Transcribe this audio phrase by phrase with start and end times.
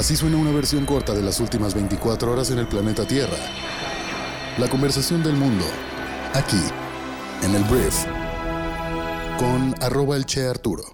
[0.00, 3.36] Así suena una versión corta de las últimas 24 horas en el planeta Tierra.
[4.56, 5.66] La conversación del mundo,
[6.32, 6.62] aquí,
[7.42, 8.06] en el Brief,
[9.38, 10.84] con arroba el Che Arturo.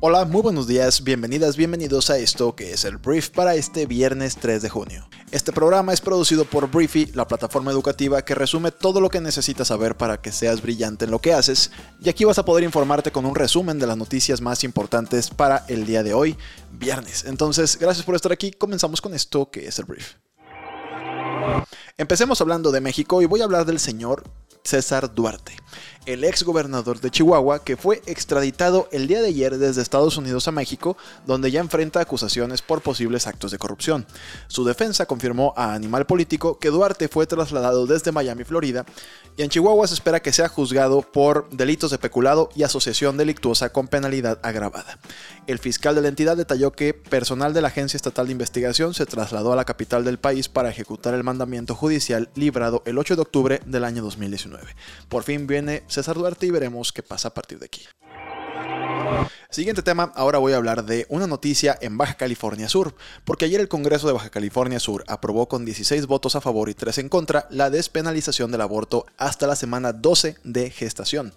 [0.00, 4.36] Hola, muy buenos días, bienvenidas, bienvenidos a esto que es el Brief para este viernes
[4.36, 5.06] 3 de junio.
[5.34, 9.66] Este programa es producido por Briefy, la plataforma educativa que resume todo lo que necesitas
[9.66, 13.10] saber para que seas brillante en lo que haces, y aquí vas a poder informarte
[13.10, 16.36] con un resumen de las noticias más importantes para el día de hoy,
[16.70, 17.24] viernes.
[17.24, 20.12] Entonces, gracias por estar aquí, comenzamos con esto que es el Brief.
[21.98, 24.22] Empecemos hablando de México y voy a hablar del señor
[24.62, 25.56] César Duarte
[26.06, 30.48] el ex gobernador de Chihuahua, que fue extraditado el día de ayer desde Estados Unidos
[30.48, 30.96] a México,
[31.26, 34.06] donde ya enfrenta acusaciones por posibles actos de corrupción.
[34.48, 38.84] Su defensa confirmó a Animal Político que Duarte fue trasladado desde Miami, Florida,
[39.36, 43.70] y en Chihuahua se espera que sea juzgado por delitos de peculado y asociación delictuosa
[43.70, 44.98] con penalidad agravada.
[45.46, 49.06] El fiscal de la entidad detalló que personal de la Agencia Estatal de Investigación se
[49.06, 53.22] trasladó a la capital del país para ejecutar el mandamiento judicial librado el 8 de
[53.22, 54.64] octubre del año 2019.
[55.08, 57.82] Por fin viene César Duarte y veremos qué pasa a partir de aquí.
[59.48, 63.60] Siguiente tema, ahora voy a hablar de una noticia en Baja California Sur, porque ayer
[63.60, 67.08] el Congreso de Baja California Sur aprobó con 16 votos a favor y 3 en
[67.08, 71.32] contra la despenalización del aborto hasta la semana 12 de gestación.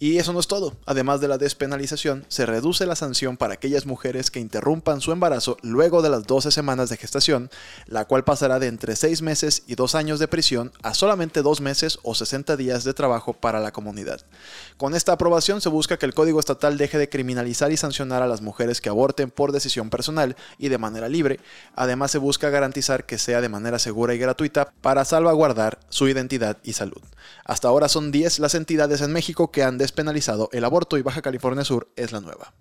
[0.00, 0.76] Y eso no es todo.
[0.86, 5.56] Además de la despenalización, se reduce la sanción para aquellas mujeres que interrumpan su embarazo
[5.62, 7.50] luego de las 12 semanas de gestación,
[7.86, 11.60] la cual pasará de entre 6 meses y 2 años de prisión a solamente 2
[11.60, 14.20] meses o 60 días de trabajo para la comunidad.
[14.76, 18.28] Con esta aprobación se busca que el Código Estatal deje de criminalizar y sancionar a
[18.28, 21.40] las mujeres que aborten por decisión personal y de manera libre.
[21.74, 26.58] Además se busca garantizar que sea de manera segura y gratuita para salvaguardar su identidad
[26.62, 27.02] y salud.
[27.44, 31.22] Hasta ahora son 10 las entidades en México que han despenalizado el aborto y Baja
[31.22, 32.52] California Sur es la nueva.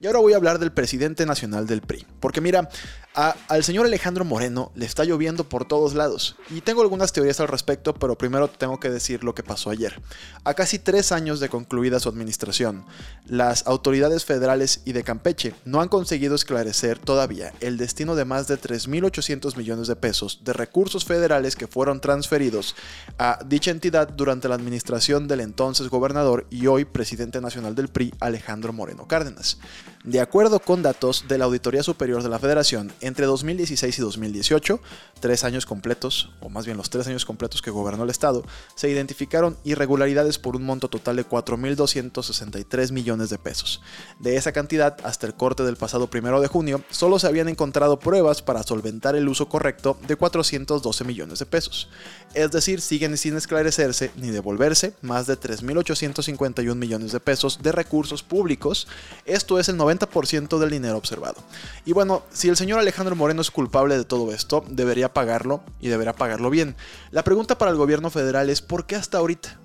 [0.00, 2.06] Y ahora voy a hablar del presidente nacional del PRI.
[2.20, 2.68] Porque mira,
[3.14, 6.36] al señor Alejandro Moreno le está lloviendo por todos lados.
[6.50, 10.00] Y tengo algunas teorías al respecto, pero primero tengo que decir lo que pasó ayer.
[10.44, 12.84] A casi tres años de concluida su administración,
[13.26, 18.46] las autoridades federales y de Campeche no han conseguido esclarecer todavía el destino de más
[18.46, 22.76] de 3.800 millones de pesos de recursos federales que fueron transferidos
[23.18, 28.14] a dicha entidad durante la administración del entonces gobernador y hoy presidente nacional del PRI,
[28.20, 29.58] Alejandro Moreno Cárdenas.
[30.04, 34.80] De acuerdo con datos de la Auditoría Superior de la Federación, entre 2016 y 2018,
[35.20, 38.44] tres años completos, o más bien los tres años completos que gobernó el Estado,
[38.74, 43.82] se identificaron irregularidades por un monto total de 4.263 millones de pesos.
[44.18, 47.98] De esa cantidad, hasta el corte del pasado primero de junio, solo se habían encontrado
[47.98, 51.88] pruebas para solventar el uso correcto de 412 millones de pesos.
[52.34, 58.22] Es decir, siguen sin esclarecerse ni devolverse más de 3.851 millones de pesos de recursos
[58.22, 58.86] públicos.
[59.24, 61.36] Esto es el 90% del dinero observado.
[61.84, 65.88] Y bueno, si el señor Alejandro Moreno es culpable de todo esto, debería pagarlo y
[65.88, 66.76] deberá pagarlo bien.
[67.10, 69.58] La pregunta para el gobierno federal es ¿por qué hasta ahorita?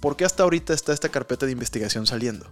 [0.00, 2.46] ¿Por qué hasta ahorita está esta carpeta de investigación saliendo?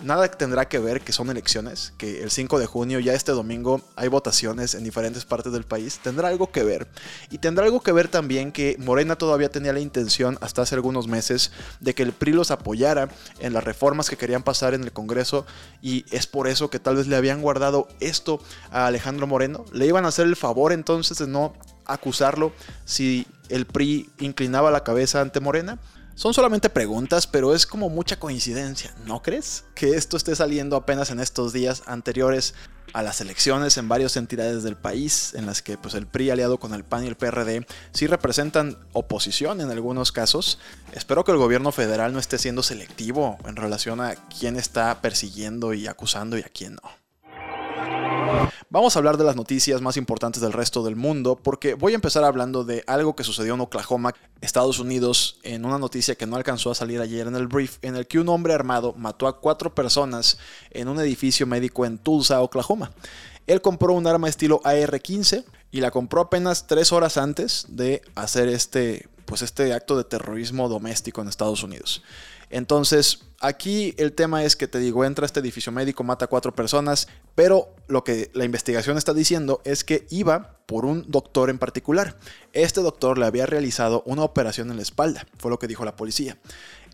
[0.00, 3.80] Nada tendrá que ver que son elecciones, que el 5 de junio, ya este domingo,
[3.96, 6.00] hay votaciones en diferentes partes del país.
[6.02, 6.88] Tendrá algo que ver.
[7.30, 11.06] Y tendrá algo que ver también que Morena todavía tenía la intención, hasta hace algunos
[11.08, 14.92] meses, de que el PRI los apoyara en las reformas que querían pasar en el
[14.92, 15.46] Congreso.
[15.80, 18.40] Y es por eso que tal vez le habían guardado esto
[18.70, 19.64] a Alejandro Moreno.
[19.72, 21.54] Le iban a hacer el favor entonces de no
[21.86, 22.52] acusarlo
[22.84, 25.78] si el PRI inclinaba la cabeza ante Morena.
[26.16, 29.64] Son solamente preguntas, pero es como mucha coincidencia, ¿no crees?
[29.74, 32.54] Que esto esté saliendo apenas en estos días anteriores
[32.92, 36.60] a las elecciones en varias entidades del país, en las que pues, el PRI aliado
[36.60, 40.60] con el PAN y el PRD sí representan oposición en algunos casos.
[40.92, 45.74] Espero que el gobierno federal no esté siendo selectivo en relación a quién está persiguiendo
[45.74, 47.03] y acusando y a quién no.
[48.70, 51.94] Vamos a hablar de las noticias más importantes del resto del mundo porque voy a
[51.94, 56.36] empezar hablando de algo que sucedió en Oklahoma, Estados Unidos, en una noticia que no
[56.36, 59.40] alcanzó a salir ayer en el brief, en el que un hombre armado mató a
[59.40, 60.38] cuatro personas
[60.70, 62.92] en un edificio médico en Tulsa, Oklahoma.
[63.46, 68.48] Él compró un arma estilo AR-15 y la compró apenas tres horas antes de hacer
[68.48, 72.02] este, pues este acto de terrorismo doméstico en Estados Unidos.
[72.54, 76.28] Entonces, aquí el tema es que te digo, entra a este edificio médico, mata a
[76.28, 81.50] cuatro personas, pero lo que la investigación está diciendo es que iba por un doctor
[81.50, 82.16] en particular.
[82.52, 85.96] Este doctor le había realizado una operación en la espalda, fue lo que dijo la
[85.96, 86.38] policía.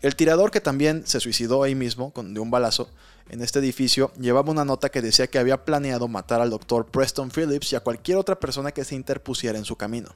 [0.01, 2.89] El tirador que también se suicidó ahí mismo con, de un balazo
[3.31, 7.31] en este edificio llevaba una nota que decía que había planeado matar al doctor Preston
[7.31, 10.09] Phillips y a cualquier otra persona que se interpusiera en su camino.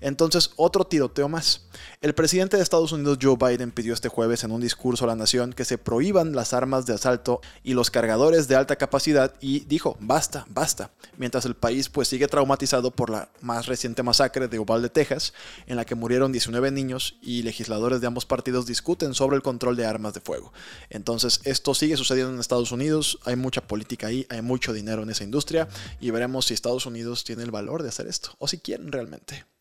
[0.00, 1.62] Entonces, otro tiroteo más.
[2.00, 5.16] El presidente de Estados Unidos, Joe Biden, pidió este jueves en un discurso a la
[5.16, 9.60] nación que se prohíban las armas de asalto y los cargadores de alta capacidad y
[9.60, 14.60] dijo, basta, basta, mientras el país pues sigue traumatizado por la más reciente masacre de
[14.60, 15.32] Uvalde, Texas,
[15.66, 19.76] en la que murieron 19 niños y legisladores de ambos partidos discuten sobre el control
[19.76, 20.52] de armas de fuego.
[20.90, 25.10] Entonces esto sigue sucediendo en Estados Unidos, hay mucha política ahí, hay mucho dinero en
[25.10, 25.68] esa industria
[26.00, 29.51] y veremos si Estados Unidos tiene el valor de hacer esto o si quieren realmente.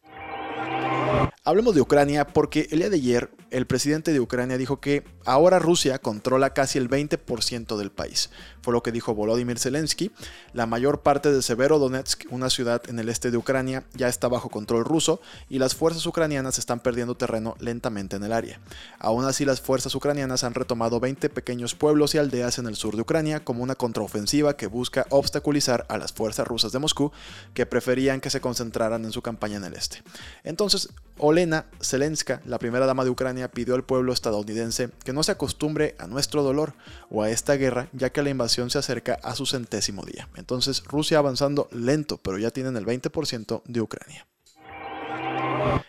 [1.51, 5.59] Hablemos de Ucrania porque el día de ayer el presidente de Ucrania dijo que ahora
[5.59, 8.29] Rusia controla casi el 20% del país.
[8.61, 10.11] Fue lo que dijo Volodymyr Zelensky.
[10.53, 14.47] La mayor parte de Severodonetsk, una ciudad en el este de Ucrania, ya está bajo
[14.47, 15.19] control ruso
[15.49, 18.61] y las fuerzas ucranianas están perdiendo terreno lentamente en el área.
[18.97, 22.95] Aún así, las fuerzas ucranianas han retomado 20 pequeños pueblos y aldeas en el sur
[22.95, 27.11] de Ucrania como una contraofensiva que busca obstaculizar a las fuerzas rusas de Moscú
[27.53, 30.01] que preferían que se concentraran en su campaña en el este.
[30.45, 35.31] Entonces, Olena Zelenska, la primera dama de Ucrania, pidió al pueblo estadounidense que no se
[35.31, 36.73] acostumbre a nuestro dolor
[37.09, 40.29] o a esta guerra, ya que la invasión se acerca a su centésimo día.
[40.35, 44.27] Entonces, Rusia avanzando lento, pero ya tienen el 20% de Ucrania.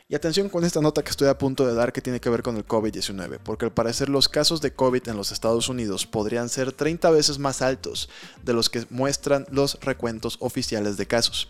[0.09, 2.43] Y atención con esta nota que estoy a punto de dar que tiene que ver
[2.43, 6.51] con el COVID-19, porque al parecer los casos de COVID en los Estados Unidos podrían
[6.51, 8.11] ser 30 veces más altos
[8.43, 11.49] de los que muestran los recuentos oficiales de casos.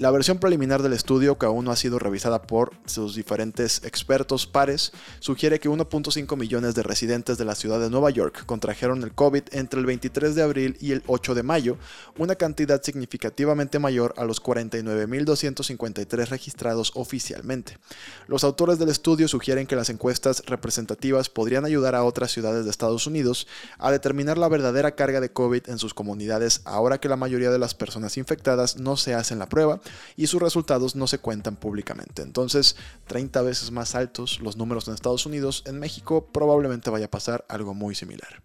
[0.00, 4.44] La versión preliminar del estudio, que aún no ha sido revisada por sus diferentes expertos
[4.44, 9.12] pares, sugiere que 1.5 millones de residentes de la ciudad de Nueva York contrajeron el
[9.12, 11.76] COVID entre el 23 de abril y el 8 de mayo,
[12.18, 17.78] una cantidad significativamente mayor a los 49.253 registrados oficialmente.
[18.26, 22.70] Los autores del estudio sugieren que las encuestas representativas podrían ayudar a otras ciudades de
[22.72, 23.46] Estados Unidos
[23.78, 27.60] a determinar la verdadera carga de COVID en sus comunidades ahora que la mayoría de
[27.60, 29.80] las personas infectadas no se hacen la prueba
[30.16, 32.22] y sus resultados no se cuentan públicamente.
[32.22, 32.76] Entonces,
[33.06, 37.44] 30 veces más altos los números en Estados Unidos, en México probablemente vaya a pasar
[37.48, 38.42] algo muy similar.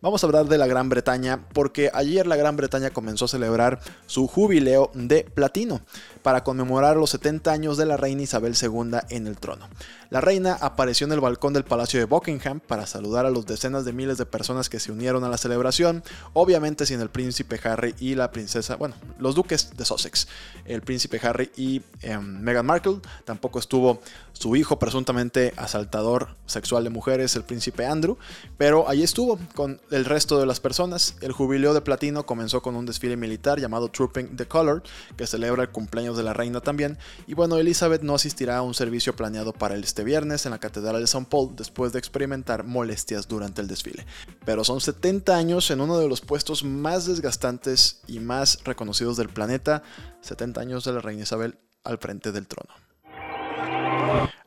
[0.00, 3.80] Vamos a hablar de la Gran Bretaña porque ayer la Gran Bretaña comenzó a celebrar
[4.06, 5.80] su jubileo de platino
[6.24, 9.68] para conmemorar los 70 años de la reina Isabel II en el trono.
[10.08, 13.84] La reina apareció en el balcón del Palacio de Buckingham para saludar a los decenas
[13.84, 17.94] de miles de personas que se unieron a la celebración, obviamente sin el príncipe Harry
[17.98, 20.26] y la princesa, bueno, los duques de Sussex,
[20.64, 24.00] el príncipe Harry y em, Meghan Markle, tampoco estuvo
[24.32, 28.16] su hijo presuntamente asaltador sexual de mujeres, el príncipe Andrew,
[28.56, 31.16] pero allí estuvo con el resto de las personas.
[31.20, 34.82] El jubileo de platino comenzó con un desfile militar llamado Trooping the Color,
[35.16, 38.74] que celebra el cumpleaños de la reina también, y bueno, Elizabeth no asistirá a un
[38.74, 41.26] servicio planeado para este viernes en la Catedral de St.
[41.28, 44.06] Paul después de experimentar molestias durante el desfile.
[44.44, 49.28] Pero son 70 años en uno de los puestos más desgastantes y más reconocidos del
[49.28, 49.82] planeta,
[50.22, 52.74] 70 años de la reina Isabel al frente del trono.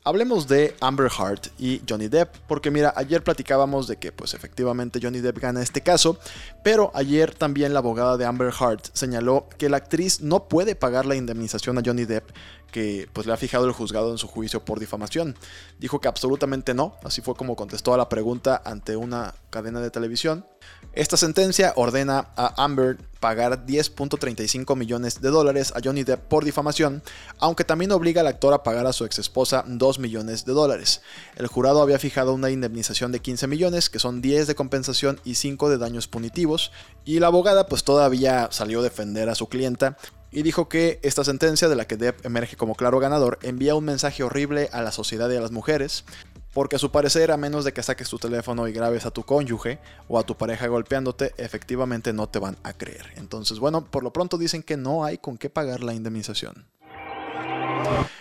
[0.07, 5.01] Hablemos de Amber Heard y Johnny Depp, porque mira, ayer platicábamos de que pues efectivamente
[5.04, 6.18] Johnny Depp gana este caso,
[6.63, 11.06] pero ayer también la abogada de Amber Heard señaló que la actriz no puede pagar
[11.06, 12.30] la indemnización a Johnny Depp
[12.72, 15.36] que pues le ha fijado el juzgado en su juicio por difamación.
[15.80, 19.90] Dijo que absolutamente no, así fue como contestó a la pregunta ante una cadena de
[19.90, 20.46] televisión.
[20.94, 27.02] Esta sentencia ordena a Amber pagar 10.35 millones de dólares a Johnny Depp por difamación,
[27.40, 31.02] aunque también obliga al actor a pagar a su ex esposa 2 millones de dólares.
[31.36, 35.36] El jurado había fijado una indemnización de 15 millones, que son 10 de compensación y
[35.36, 36.71] 5 de daños punitivos,
[37.06, 39.97] y la abogada pues todavía salió a defender a su clienta
[40.31, 43.86] y dijo que esta sentencia de la que Depp emerge como claro ganador envía un
[43.86, 46.06] mensaje horrible a la sociedad y a las mujeres,
[46.54, 49.24] porque a su parecer, a menos de que saques tu teléfono y grabes a tu
[49.24, 53.14] cónyuge o a tu pareja golpeándote, efectivamente no te van a creer.
[53.16, 56.66] Entonces, bueno, por lo pronto dicen que no hay con qué pagar la indemnización.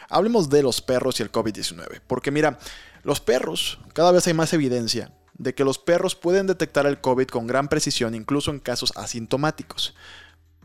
[0.08, 2.58] Hablemos de los perros y el COVID-19, porque mira,
[3.02, 7.26] los perros, cada vez hay más evidencia de que los perros pueden detectar el COVID
[7.26, 9.94] con gran precisión, incluso en casos asintomáticos.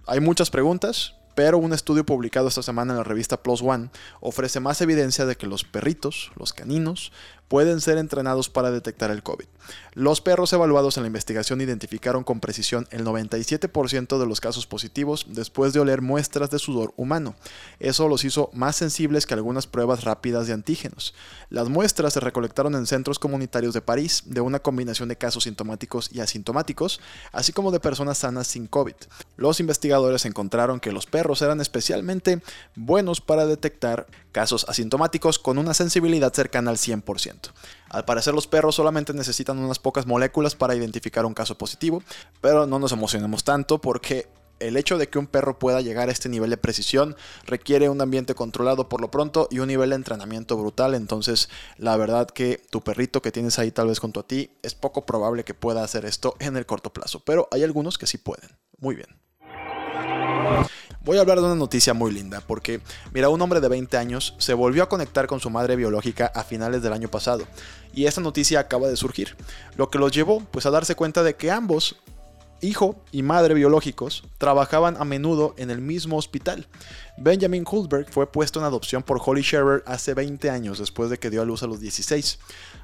[0.07, 4.59] Hay muchas preguntas, pero un estudio publicado esta semana en la revista Plus One ofrece
[4.59, 7.11] más evidencia de que los perritos, los caninos,
[7.51, 9.43] pueden ser entrenados para detectar el COVID.
[9.93, 15.25] Los perros evaluados en la investigación identificaron con precisión el 97% de los casos positivos
[15.27, 17.35] después de oler muestras de sudor humano.
[17.81, 21.13] Eso los hizo más sensibles que algunas pruebas rápidas de antígenos.
[21.49, 26.09] Las muestras se recolectaron en centros comunitarios de París de una combinación de casos sintomáticos
[26.13, 27.01] y asintomáticos,
[27.33, 28.95] así como de personas sanas sin COVID.
[29.35, 32.41] Los investigadores encontraron que los perros eran especialmente
[32.75, 37.40] buenos para detectar casos asintomáticos con una sensibilidad cercana al 100%.
[37.89, 42.03] Al parecer los perros solamente necesitan unas pocas moléculas para identificar un caso positivo,
[42.39, 44.29] pero no nos emocionemos tanto porque
[44.61, 48.01] el hecho de que un perro pueda llegar a este nivel de precisión requiere un
[48.01, 50.95] ambiente controlado por lo pronto y un nivel de entrenamiento brutal.
[50.95, 54.75] Entonces, la verdad que tu perrito que tienes ahí tal vez junto a ti, es
[54.75, 57.21] poco probable que pueda hacer esto en el corto plazo.
[57.25, 58.49] Pero hay algunos que sí pueden.
[58.77, 59.07] Muy bien.
[61.03, 62.79] Voy a hablar de una noticia muy linda, porque,
[63.11, 66.43] mira, un hombre de 20 años se volvió a conectar con su madre biológica a
[66.43, 67.43] finales del año pasado,
[67.91, 69.35] y esta noticia acaba de surgir,
[69.77, 71.95] lo que los llevó pues a darse cuenta de que ambos
[72.61, 76.67] hijo y madre biológicos trabajaban a menudo en el mismo hospital.
[77.17, 81.31] Benjamin Hulberg fue puesto en adopción por Holly Shearer hace 20 años, después de que
[81.31, 82.37] dio a luz a los 16.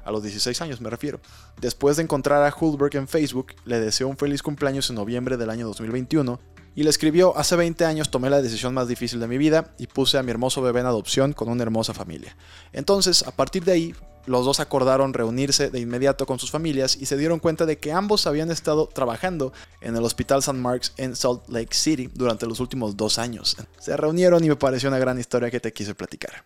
[0.04, 1.20] A los 16 años me refiero.
[1.60, 5.50] Después de encontrar a Hulberg en Facebook, le deseó un feliz cumpleaños en noviembre del
[5.50, 6.40] año 2021
[6.78, 9.88] y le escribió, hace 20 años tomé la decisión más difícil de mi vida y
[9.88, 12.36] puse a mi hermoso bebé en adopción con una hermosa familia.
[12.72, 13.94] Entonces, a partir de ahí,
[14.26, 17.90] los dos acordaron reunirse de inmediato con sus familias y se dieron cuenta de que
[17.90, 20.56] ambos habían estado trabajando en el Hospital St.
[20.56, 23.56] Mark's en Salt Lake City durante los últimos dos años.
[23.80, 26.44] Se reunieron y me pareció una gran historia que te quise platicar.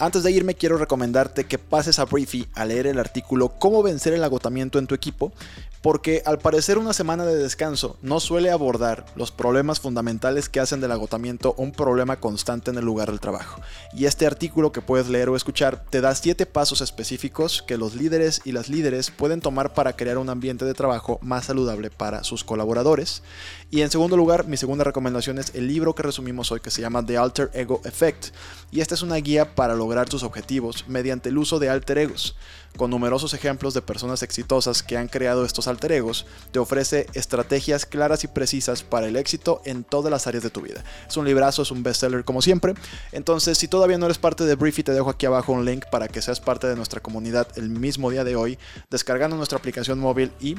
[0.00, 4.14] Antes de irme quiero recomendarte que pases a Briefy a leer el artículo Cómo vencer
[4.14, 5.30] el agotamiento en tu equipo,
[5.82, 10.80] porque al parecer una semana de descanso no suele abordar los problemas fundamentales que hacen
[10.80, 13.60] del agotamiento un problema constante en el lugar del trabajo.
[13.94, 17.94] Y este artículo que puedes leer o escuchar te da 7 pasos específicos que los
[17.94, 22.24] líderes y las líderes pueden tomar para crear un ambiente de trabajo más saludable para
[22.24, 23.22] sus colaboradores.
[23.70, 26.82] Y en segundo lugar, mi segunda recomendación es el libro que resumimos hoy que se
[26.82, 28.28] llama The Alter Ego Effect.
[28.70, 32.36] Y esta es una guía para lograr tus objetivos mediante el uso de alter egos.
[32.76, 37.86] Con numerosos ejemplos de personas exitosas que han creado estos alter egos, te ofrece estrategias
[37.86, 40.84] claras y precisas para el éxito en todas las áreas de tu vida.
[41.08, 42.74] Es un librazo, es un bestseller como siempre.
[43.10, 46.06] Entonces, si todavía no eres parte de Briefy, te dejo aquí abajo un link para
[46.06, 50.30] que seas parte de nuestra comunidad el mismo día de hoy, descargando nuestra aplicación móvil
[50.38, 50.54] y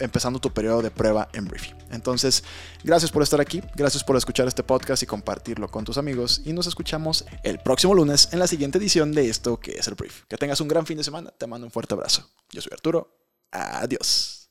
[0.00, 1.74] empezando tu periodo de prueba en Briefy.
[1.90, 2.44] Entonces,
[2.84, 6.52] gracias por estar aquí, gracias por escuchar este podcast y compartirlo con tus amigos y
[6.52, 10.24] nos escuchamos el próximo lunes en la siguiente edición de esto que es el Brief.
[10.28, 12.28] Que tengas un gran fin de semana, te mando un fuerte abrazo.
[12.50, 13.16] Yo soy Arturo,
[13.50, 14.50] adiós.